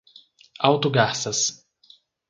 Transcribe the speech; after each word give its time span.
Alto 0.63 0.89
Garças 0.89 1.61